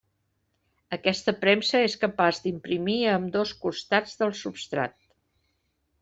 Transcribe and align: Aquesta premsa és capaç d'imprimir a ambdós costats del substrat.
Aquesta 0.95 1.33
premsa 1.41 1.81
és 1.89 1.95
capaç 2.03 2.39
d'imprimir 2.45 2.95
a 3.09 3.17
ambdós 3.17 3.51
costats 3.65 4.15
del 4.23 4.33
substrat. 4.39 4.97